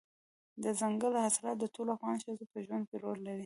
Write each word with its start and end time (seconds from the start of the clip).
دځنګل 0.63 1.13
حاصلات 1.23 1.57
د 1.59 1.65
ټولو 1.75 1.89
افغان 1.97 2.17
ښځو 2.23 2.45
په 2.51 2.57
ژوند 2.65 2.83
کې 2.89 2.97
رول 3.03 3.19
لري. 3.27 3.39